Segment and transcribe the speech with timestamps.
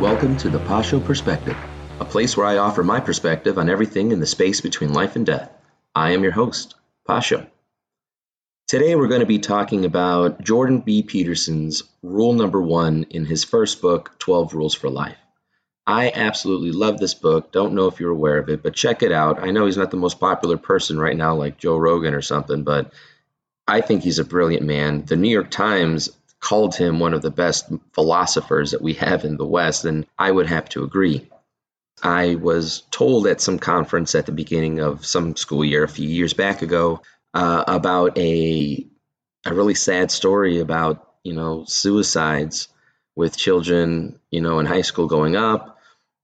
[0.00, 1.56] Welcome to the Pasho Perspective,
[2.00, 5.24] a place where I offer my perspective on everything in the space between life and
[5.24, 5.50] death.
[5.94, 6.74] I am your host,
[7.08, 7.46] Pasho.
[8.66, 11.02] Today we're going to be talking about Jordan B.
[11.02, 15.16] Peterson's rule number one in his first book, 12 Rules for Life.
[15.88, 17.50] I absolutely love this book.
[17.50, 19.42] Don't know if you're aware of it, but check it out.
[19.42, 22.62] I know he's not the most popular person right now, like Joe Rogan or something,
[22.62, 22.92] but
[23.66, 25.06] I think he's a brilliant man.
[25.06, 26.10] The New York Times
[26.40, 30.30] called him one of the best philosophers that we have in the West, and I
[30.30, 31.26] would have to agree.
[32.02, 36.08] I was told at some conference at the beginning of some school year a few
[36.08, 37.00] years back ago
[37.32, 38.86] uh, about a
[39.46, 42.68] a really sad story about you know suicides
[43.16, 45.77] with children you know in high school going up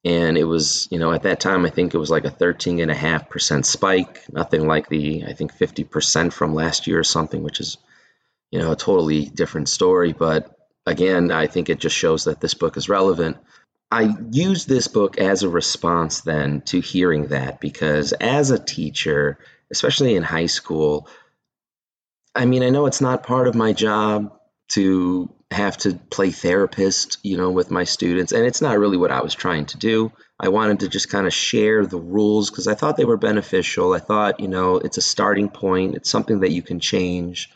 [0.05, 3.65] and it was you know at that time i think it was like a 13.5%
[3.65, 7.79] spike nothing like the i think 50% from last year or something which is
[8.51, 12.55] you know a totally different story but again i think it just shows that this
[12.55, 13.37] book is relevant
[13.91, 19.39] i use this book as a response then to hearing that because as a teacher
[19.71, 21.09] especially in high school.
[22.35, 24.39] I mean, I know it's not part of my job
[24.69, 29.11] to have to play therapist, you know, with my students, and it's not really what
[29.11, 30.13] I was trying to do.
[30.39, 33.95] I wanted to just kind of share the rules because I thought they were beneficial.
[33.95, 37.51] I thought, you know, it's a starting point, it's something that you can change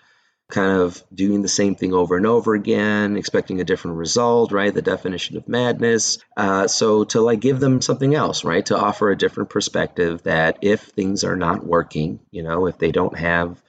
[0.51, 4.73] kind of doing the same thing over and over again, expecting a different result, right?
[4.73, 6.19] The definition of madness.
[6.37, 8.65] Uh, so to like give them something else, right?
[8.67, 12.93] To offer a different perspective that if things are not working, you know, if they
[12.93, 13.63] don't have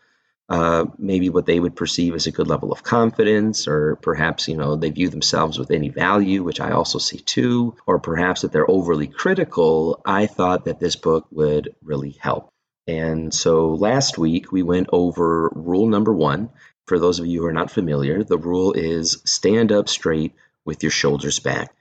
[0.49, 4.57] uh, maybe what they would perceive as a good level of confidence, or perhaps, you
[4.57, 8.51] know, they view themselves with any value, which I also see too, or perhaps that
[8.51, 12.49] they're overly critical, I thought that this book would really help.
[12.87, 16.49] And so last week we went over rule number one.
[16.87, 20.33] For those of you who are not familiar, the rule is stand up straight
[20.65, 21.71] with your shoulders back.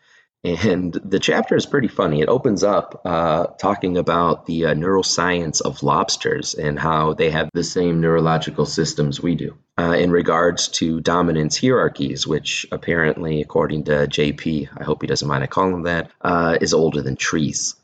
[0.44, 2.20] And the chapter is pretty funny.
[2.20, 7.50] It opens up uh, talking about the uh, neuroscience of lobsters and how they have
[7.52, 13.84] the same neurological systems we do uh, in regards to dominance hierarchies, which apparently, according
[13.84, 17.16] to JP, I hope he doesn't mind I call him that, uh, is older than
[17.16, 17.74] trees.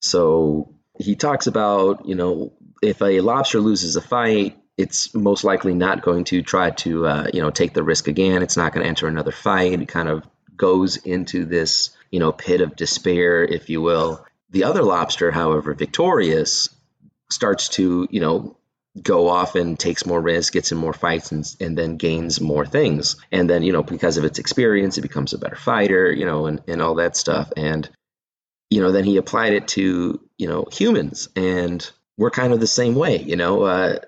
[0.00, 2.52] So he talks about, you know,
[2.82, 7.30] if a lobster loses a fight, it's most likely not going to try to, uh,
[7.34, 8.42] you know, take the risk again.
[8.42, 9.86] It's not going to enter another fight.
[9.88, 10.22] Kind of
[10.60, 14.26] goes into this, you know, pit of despair, if you will.
[14.50, 16.68] The other lobster, however, victorious,
[17.30, 18.58] starts to, you know,
[19.00, 22.66] go off and takes more risks, gets in more fights, and, and then gains more
[22.66, 23.16] things.
[23.32, 26.44] And then, you know, because of its experience, it becomes a better fighter, you know,
[26.44, 27.50] and, and all that stuff.
[27.56, 27.88] And,
[28.68, 31.28] you know, then he applied it to, you know, humans.
[31.36, 33.62] And we're kind of the same way, you know.
[33.62, 34.00] Uh,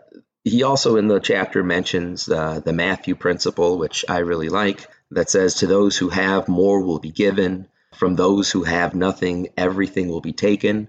[0.45, 5.31] he also in the chapter mentions uh, the Matthew principle, which I really like, that
[5.31, 7.69] says, To those who have, more will be given.
[7.95, 10.89] From those who have nothing, everything will be taken.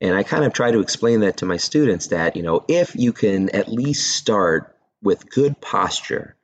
[0.00, 2.94] And I kind of try to explain that to my students that, you know, if
[2.94, 6.36] you can at least start with good posture,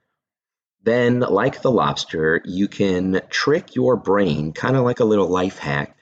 [0.83, 5.59] then, like the lobster, you can trick your brain, kind of like a little life
[5.59, 5.95] hack,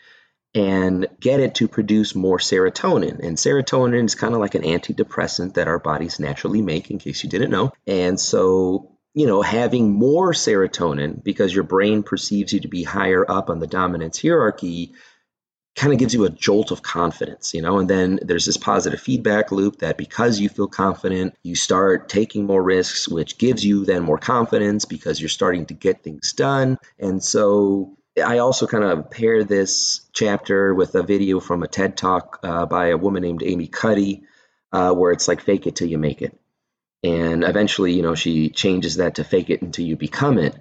[0.55, 3.19] and get it to produce more serotonin.
[3.19, 7.25] And serotonin is kind of like an antidepressant that our bodies naturally make, in case
[7.25, 7.73] you didn't know.
[7.87, 13.29] And so, you know, having more serotonin because your brain perceives you to be higher
[13.29, 14.93] up on the dominance hierarchy
[15.75, 19.01] kind of gives you a jolt of confidence, you know, and then there's this positive
[19.01, 23.85] feedback loop that because you feel confident, you start taking more risks, which gives you
[23.85, 26.79] then more confidence because you're starting to get things done.
[26.97, 31.97] And so I also kind of pair this chapter with a video from a TED
[31.97, 34.23] talk uh, by a woman named Amy Cuddy,
[34.71, 36.39] uh, where it's like fake it till you make it.
[37.03, 40.55] And eventually, you know, she changes that to fake it until you become it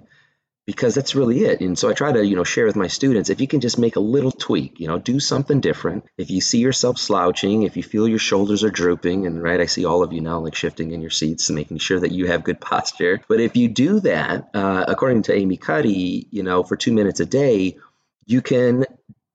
[0.68, 1.62] because that's really it.
[1.62, 3.78] And so I try to, you know, share with my students if you can just
[3.78, 6.04] make a little tweak, you know, do something different.
[6.18, 9.64] If you see yourself slouching, if you feel your shoulders are drooping, and right, I
[9.64, 12.26] see all of you now like shifting in your seats and making sure that you
[12.26, 13.22] have good posture.
[13.28, 17.20] But if you do that, uh, according to Amy Cuddy, you know, for two minutes
[17.20, 17.78] a day,
[18.26, 18.84] you can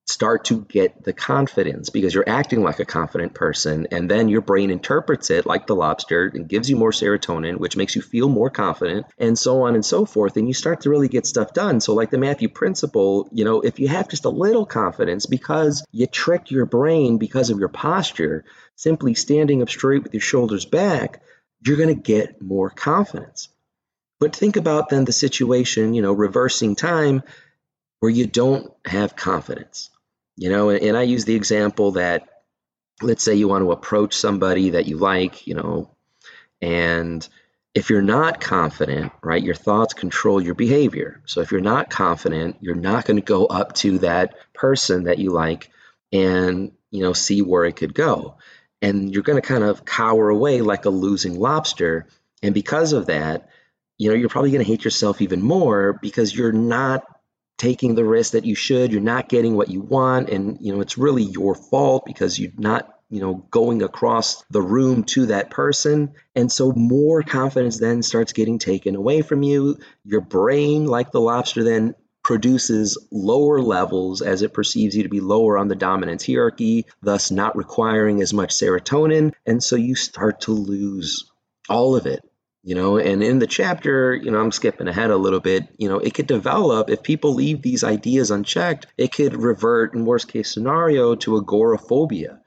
[0.05, 4.41] start to get the confidence because you're acting like a confident person and then your
[4.41, 8.27] brain interprets it like the lobster and gives you more serotonin which makes you feel
[8.27, 11.53] more confident and so on and so forth and you start to really get stuff
[11.53, 11.79] done.
[11.79, 15.85] So like the Matthew principle you know if you have just a little confidence because
[15.93, 18.43] you trick your brain because of your posture
[18.75, 21.21] simply standing up straight with your shoulders back
[21.65, 23.47] you're going to get more confidence.
[24.19, 27.23] But think about then the situation you know reversing time
[28.01, 29.89] where you don't have confidence
[30.37, 32.27] you know, and, I use the example that
[33.01, 35.95] let's say you want to approach somebody that you like, you know,
[36.61, 37.27] And
[37.75, 41.21] if you're not confident, right, your thoughts control your behavior.
[41.25, 45.19] So if you're not confident, you're not going to go up to that person that
[45.19, 45.71] you like
[46.11, 48.37] and, you know, see where it could go.
[48.81, 52.07] And you're going to kind of cower away like a losing lobster.
[52.43, 53.49] And because of that,
[53.97, 57.03] you know, you're probably going to hate yourself even more because you're not
[57.63, 60.81] taking the risk that you should, you're not getting what you want and, you know,
[60.81, 65.51] it's really your fault because you're not you know, going across the room to that
[65.51, 66.13] person.
[66.35, 69.77] And so more confidence then starts getting taken away from you.
[70.03, 71.93] Your brain, like the lobster, then
[72.23, 77.29] produces lower levels as it perceives you to be lower on the dominance hierarchy, thus
[77.29, 79.31] not requiring as much serotonin.
[79.45, 81.29] And so you start to lose
[81.69, 82.27] all of it.
[82.65, 85.67] You know, and in the chapter, you know, I'm skipping ahead a little bit.
[85.77, 90.05] You know, it could develop if people leave these ideas unchecked, it could revert in
[90.05, 92.39] worst case scenario to agoraphobia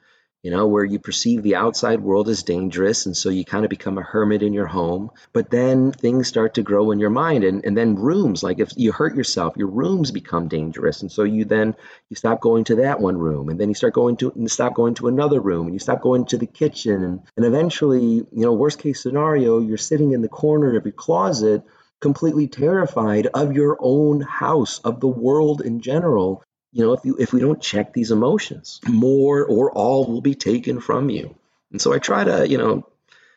[0.46, 3.04] you know, where you perceive the outside world as dangerous.
[3.06, 5.10] And so you kind of become a hermit in your home.
[5.32, 7.42] But then things start to grow in your mind.
[7.42, 11.02] And, and then rooms, like if you hurt yourself, your rooms become dangerous.
[11.02, 11.74] And so you then,
[12.10, 13.48] you stop going to that one room.
[13.48, 15.66] And then you start going to, and stop going to another room.
[15.66, 17.02] And you stop going to the kitchen.
[17.02, 20.92] And, and eventually, you know, worst case scenario, you're sitting in the corner of your
[20.92, 21.64] closet
[22.00, 26.44] completely terrified of your own house, of the world in general,
[26.76, 30.34] you know, if you if we don't check these emotions, more or all will be
[30.34, 31.34] taken from you.
[31.72, 32.86] And so I try to, you know,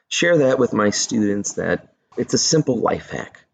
[0.10, 3.46] share that with my students that it's a simple life hack.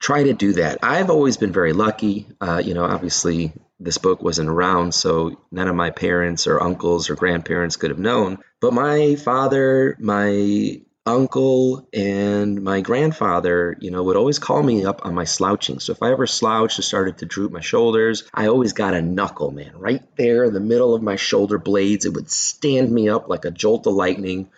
[0.00, 0.80] Try to do that.
[0.82, 2.26] I've always been very lucky.
[2.40, 7.08] Uh, you know, obviously this book wasn't around, so none of my parents or uncles
[7.08, 8.38] or grandparents could have known.
[8.60, 15.04] But my father, my uncle and my grandfather, you know, would always call me up
[15.04, 15.78] on my slouching.
[15.78, 19.02] So if I ever slouched or started to droop my shoulders, I always got a
[19.02, 22.06] knuckle, man, right there in the middle of my shoulder blades.
[22.06, 24.48] It would stand me up like a jolt of lightning,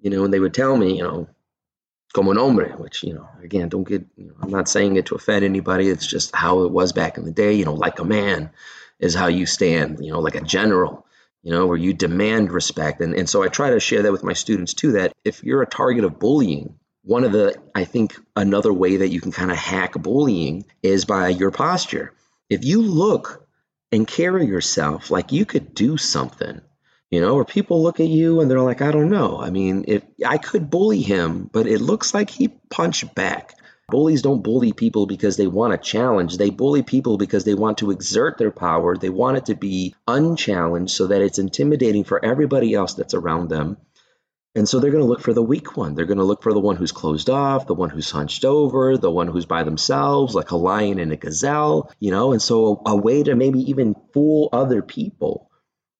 [0.00, 1.28] you know, and they would tell me, you know,
[2.12, 5.06] como un hombre, which, you know, again, don't get, you know, I'm not saying it
[5.06, 5.88] to offend anybody.
[5.88, 8.50] It's just how it was back in the day, you know, like a man
[9.00, 11.06] is how you stand, you know, like a general
[11.42, 13.00] you know, where you demand respect.
[13.00, 15.62] And, and so I try to share that with my students too, that if you're
[15.62, 19.50] a target of bullying, one of the, I think, another way that you can kind
[19.50, 22.12] of hack bullying is by your posture.
[22.50, 23.46] If you look
[23.90, 26.60] and carry yourself like you could do something,
[27.10, 29.40] you know, or people look at you and they're like, I don't know.
[29.40, 33.54] I mean, if I could bully him, but it looks like he punched back.
[33.90, 36.36] Bullies don't bully people because they want a challenge.
[36.36, 38.96] They bully people because they want to exert their power.
[38.96, 43.48] They want it to be unchallenged so that it's intimidating for everybody else that's around
[43.48, 43.76] them.
[44.54, 45.94] And so they're going to look for the weak one.
[45.94, 48.96] They're going to look for the one who's closed off, the one who's hunched over,
[48.96, 52.32] the one who's by themselves, like a lion and a gazelle, you know.
[52.32, 55.50] And so a, a way to maybe even fool other people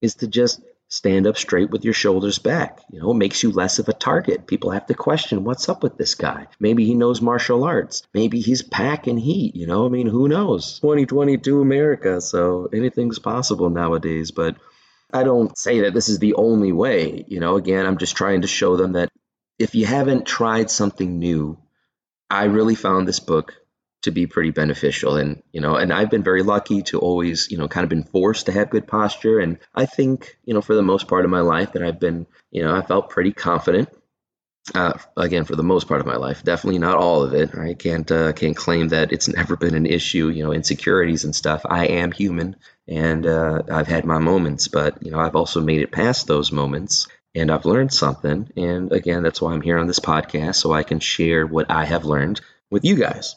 [0.03, 0.61] is to just
[0.91, 2.81] stand up straight with your shoulders back.
[2.91, 4.47] You know, it makes you less of a target.
[4.47, 6.49] People have to question what's up with this guy.
[6.59, 8.03] Maybe he knows martial arts.
[8.13, 9.55] Maybe he's packing heat.
[9.55, 10.81] You know, I mean, who knows?
[10.81, 14.33] 2022 America, so anything's possible nowadays.
[14.33, 14.57] But
[15.13, 17.25] I don't say that this is the only way.
[17.29, 19.11] You know, again, I'm just trying to show them that
[19.61, 21.57] if you haven't tried something new,
[22.29, 23.55] I really found this book
[24.03, 25.17] to be pretty beneficial.
[25.17, 28.05] And you know and i've been very lucky to always you know kind of been
[28.05, 29.39] forced to have good posture.
[29.41, 32.27] And i think you know for the most part of my life that i've been
[32.51, 33.89] you know i felt pretty confident
[34.75, 37.57] uh, again for the most part of my life definitely not all of it.
[37.57, 41.35] I can't uh, can't claim that it's never been an issue you know insecurities and
[41.35, 41.63] stuff.
[41.65, 45.81] I am human and uh, i've had my moments but you know i've also made
[45.81, 48.51] it past those moments and i've learned something.
[48.57, 51.85] And again that's why i'm here on this podcast so i can share what i
[51.85, 52.41] have learned
[52.71, 53.37] with you guys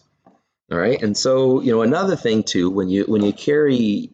[0.71, 1.01] all right.
[1.01, 4.11] And so, you know, another thing too, when you when you carry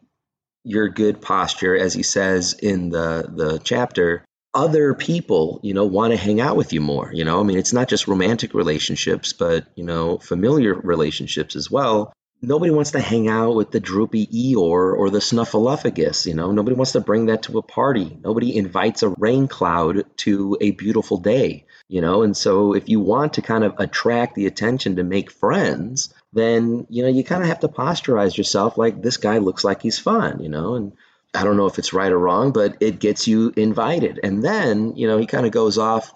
[0.63, 6.11] your good posture, as he says in the the chapter, other people, you know, want
[6.11, 7.11] to hang out with you more.
[7.13, 11.69] You know, I mean, it's not just romantic relationships, but you know, familiar relationships as
[11.69, 12.11] well.
[12.41, 16.25] Nobody wants to hang out with the droopy Eeyore or the Snuffleupagus.
[16.25, 18.17] You know, nobody wants to bring that to a party.
[18.23, 21.65] Nobody invites a rain cloud to a beautiful day.
[21.89, 25.31] You know, and so if you want to kind of attract the attention to make
[25.31, 29.63] friends, then you know you kind of have to posturize yourself like this guy looks
[29.63, 30.93] like he's fun, you know, and
[31.33, 34.19] I don't know if it's right or wrong, but it gets you invited.
[34.23, 36.13] And then you know he kind of goes off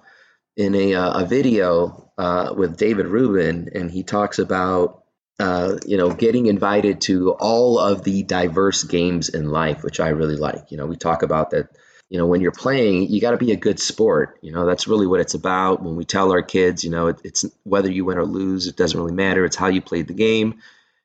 [0.55, 5.03] in a uh, a video uh, with David Rubin, and he talks about
[5.39, 10.09] uh, you know getting invited to all of the diverse games in life, which I
[10.09, 10.71] really like.
[10.71, 11.69] You know, we talk about that
[12.13, 14.39] you know, when you're playing, you got to be a good sport.
[14.41, 15.83] You know, that's really what it's about.
[15.83, 18.77] When we tell our kids, you know, it, it's whether you win or lose, it
[18.77, 19.45] doesn't really matter.
[19.45, 20.61] It's how you played the game.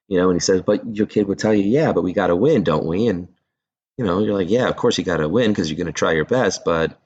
[0.08, 2.28] You know, and he says, but your kid would tell you, yeah, but we got
[2.28, 3.08] to win, don't we?
[3.08, 3.28] And
[3.98, 5.92] you know, you're like, yeah, of course you got to win because you're going to
[5.92, 6.98] try your best, but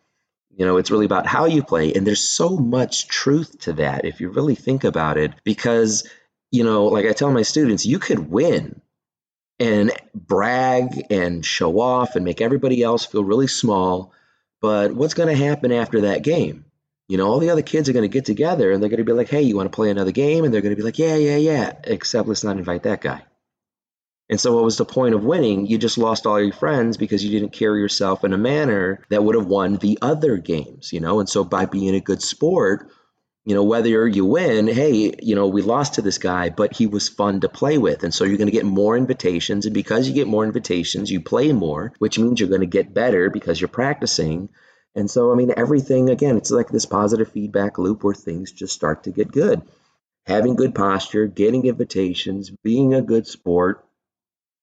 [0.56, 1.94] You know, it's really about how you play.
[1.94, 5.32] And there's so much truth to that if you really think about it.
[5.44, 6.06] Because,
[6.50, 8.80] you know, like I tell my students, you could win
[9.62, 14.12] and brag and show off and make everybody else feel really small.
[14.60, 16.64] But what's going to happen after that game?
[17.06, 19.04] You know, all the other kids are going to get together and they're going to
[19.04, 20.44] be like, hey, you want to play another game?
[20.44, 21.74] And they're going to be like, yeah, yeah, yeah.
[21.84, 23.22] Except let's not invite that guy.
[24.28, 25.66] And so, what was the point of winning?
[25.66, 29.22] You just lost all your friends because you didn't carry yourself in a manner that
[29.22, 31.20] would have won the other games, you know?
[31.20, 32.90] And so, by being a good sport,
[33.44, 36.86] you know, whether you win, hey, you know, we lost to this guy, but he
[36.86, 38.04] was fun to play with.
[38.04, 39.66] And so you're going to get more invitations.
[39.66, 42.94] And because you get more invitations, you play more, which means you're going to get
[42.94, 44.48] better because you're practicing.
[44.94, 48.74] And so, I mean, everything, again, it's like this positive feedback loop where things just
[48.74, 49.62] start to get good.
[50.26, 53.84] Having good posture, getting invitations, being a good sport,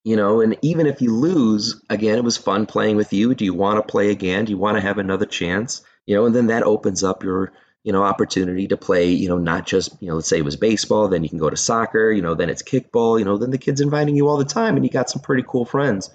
[0.05, 3.35] you know, and even if you lose, again, it was fun playing with you.
[3.35, 4.45] Do you want to play again?
[4.45, 5.83] Do you want to have another chance?
[6.05, 7.51] You know, and then that opens up your,
[7.89, 10.57] you know, opportunity to play, you know, not just, you know, let's say it was
[10.57, 13.49] baseball, then you can go to soccer, you know, then it's kickball, you know, then
[13.49, 16.11] the kid's inviting you all the time and you got some pretty cool friends.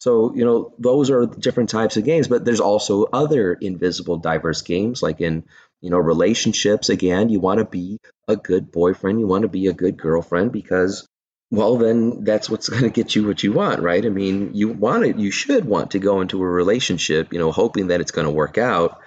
[0.00, 4.60] So, you know, those are different types of games, but there's also other invisible diverse
[4.60, 5.44] games like in,
[5.80, 6.90] you know, relationships.
[6.90, 10.52] Again, you want to be a good boyfriend, you want to be a good girlfriend
[10.52, 11.08] because
[11.50, 14.66] well then that's what's going to get you what you want right i mean you
[14.66, 18.12] want it you should want to go into a relationship you know hoping that it's
[18.12, 18.98] going to work out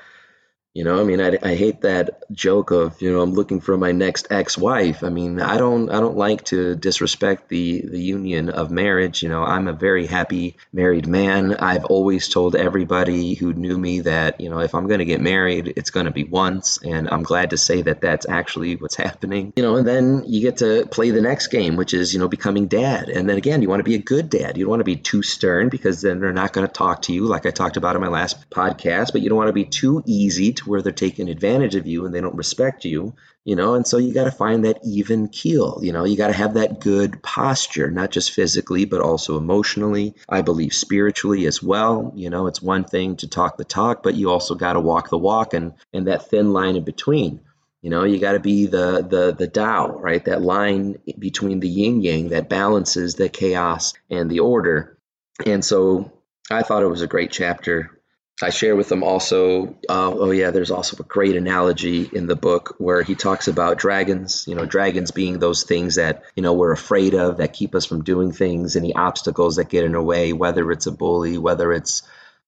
[0.78, 3.76] you know, I mean, I, I hate that joke of you know I'm looking for
[3.80, 5.04] my next ex-wife.
[5.04, 9.24] I mean, I don't I don't like to disrespect the the union of marriage.
[9.24, 11.56] You know, I'm a very happy married man.
[11.56, 15.20] I've always told everybody who knew me that you know if I'm going to get
[15.20, 18.96] married, it's going to be once, and I'm glad to say that that's actually what's
[19.08, 19.54] happening.
[19.56, 22.28] You know, and then you get to play the next game, which is you know
[22.28, 24.58] becoming dad, and then again, you want to be a good dad.
[24.58, 27.14] You don't want to be too stern because then they're not going to talk to
[27.14, 29.12] you, like I talked about in my last podcast.
[29.12, 32.06] But you don't want to be too easy to where they're taking advantage of you
[32.06, 35.30] and they don't respect you, you know, and so you got to find that even
[35.30, 39.38] keel, you know, you got to have that good posture, not just physically, but also
[39.38, 40.14] emotionally.
[40.28, 42.12] I believe spiritually as well.
[42.16, 45.10] You know, it's one thing to talk the talk, but you also got to walk
[45.10, 47.42] the walk and, and that thin line in between.
[47.82, 50.26] You know, you got to be the the the Tao, right?
[50.26, 54.98] That line between the yin yang that balances the chaos and the order.
[55.46, 56.12] And so
[56.50, 57.97] I thought it was a great chapter
[58.42, 59.78] I share with them also.
[59.90, 63.80] Uh, oh yeah, there's also a great analogy in the book where he talks about
[63.80, 64.46] dragons.
[64.48, 67.86] You know, dragons being those things that you know we're afraid of that keep us
[67.86, 71.74] from doing things, any obstacles that get in our way, whether it's a bully, whether
[71.74, 72.04] it's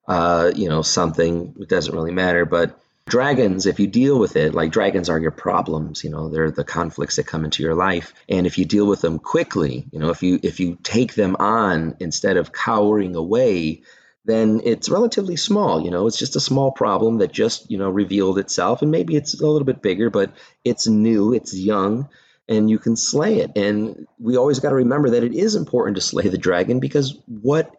[0.08, 1.56] uh, you know something.
[1.60, 5.32] It doesn't really matter, but dragons if you deal with it like dragons are your
[5.32, 8.86] problems you know they're the conflicts that come into your life and if you deal
[8.86, 13.16] with them quickly you know if you if you take them on instead of cowering
[13.16, 13.82] away
[14.26, 15.82] then it's relatively small.
[15.82, 18.82] You know, it's just a small problem that just, you know, revealed itself.
[18.82, 20.34] And maybe it's a little bit bigger, but
[20.64, 22.10] it's new, it's young,
[22.48, 23.52] and you can slay it.
[23.56, 27.18] And we always got to remember that it is important to slay the dragon because
[27.26, 27.72] what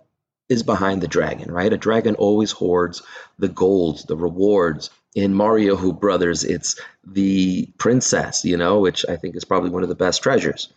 [0.49, 1.73] is behind the dragon, right?
[1.73, 3.03] A dragon always hoards
[3.39, 4.91] the gold, the rewards.
[5.15, 9.83] In Mario Who Brothers, it's the princess, you know, which I think is probably one
[9.83, 10.69] of the best treasures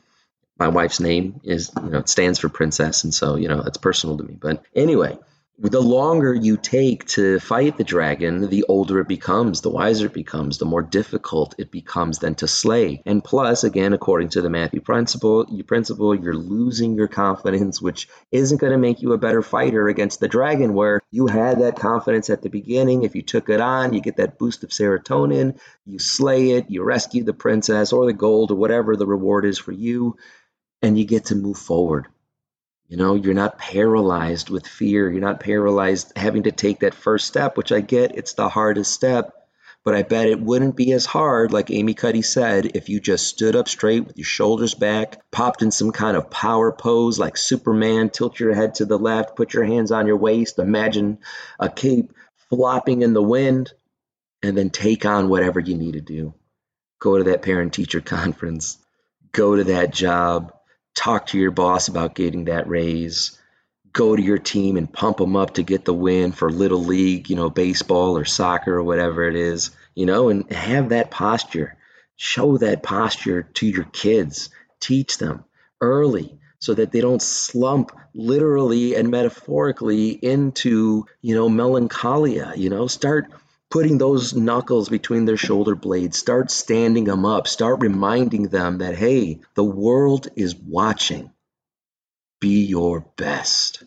[0.59, 3.77] my wife's name is you know it stands for princess and so you know it's
[3.77, 5.17] personal to me but anyway
[5.59, 10.13] the longer you take to fight the dragon, the older it becomes, the wiser it
[10.13, 13.03] becomes, the more difficult it becomes then to slay.
[13.05, 18.59] And plus, again, according to the Matthew principle, principle, you're losing your confidence, which isn't
[18.59, 20.73] going to make you a better fighter against the dragon.
[20.73, 24.17] Where you had that confidence at the beginning, if you took it on, you get
[24.17, 28.55] that boost of serotonin, you slay it, you rescue the princess or the gold or
[28.55, 30.17] whatever the reward is for you,
[30.81, 32.07] and you get to move forward.
[32.93, 35.09] You know, you're not paralyzed with fear.
[35.09, 38.91] You're not paralyzed having to take that first step, which I get, it's the hardest
[38.91, 39.33] step.
[39.83, 43.25] But I bet it wouldn't be as hard, like Amy Cuddy said, if you just
[43.25, 47.35] stood up straight with your shoulders back, popped in some kind of power pose like
[47.35, 51.17] Superman, tilt your head to the left, put your hands on your waist, imagine
[51.59, 52.13] a cape
[52.51, 53.73] flopping in the wind,
[54.43, 56.35] and then take on whatever you need to do.
[56.99, 58.77] Go to that parent teacher conference,
[59.31, 60.53] go to that job,
[60.95, 63.39] talk to your boss about getting that raise,
[63.91, 67.29] go to your team and pump them up to get the win for little league,
[67.29, 71.75] you know, baseball or soccer or whatever it is, you know, and have that posture.
[72.15, 74.49] Show that posture to your kids.
[74.79, 75.45] Teach them
[75.81, 82.87] early so that they don't slump literally and metaphorically into, you know, melancholia, you know,
[82.87, 83.29] start
[83.73, 88.95] putting those knuckles between their shoulder blades, start standing them up, start reminding them that,
[88.95, 91.31] hey, the world is watching.
[92.39, 93.81] Be your best.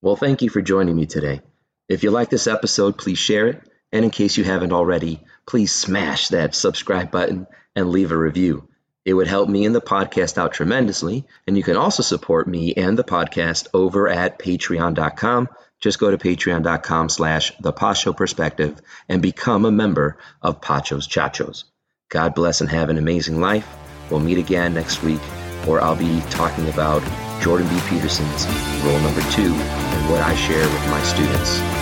[0.00, 1.40] Well, thank you for joining me today.
[1.88, 3.60] If you like this episode, please share it.
[3.90, 8.68] And in case you haven't already, please smash that subscribe button and leave a review.
[9.04, 11.24] It would help me and the podcast out tremendously.
[11.48, 15.48] And you can also support me and the podcast over at patreon.com.
[15.80, 21.64] Just go to patreon.com slash the Pasho Perspective and become a member of Pasho's Chachos.
[22.10, 23.68] God bless and have an amazing life.
[24.10, 25.20] We'll meet again next week,
[25.66, 27.02] where I'll be talking about
[27.42, 27.80] Jordan B.
[27.88, 28.46] Peterson's
[28.84, 31.75] role number two and what I share with my students.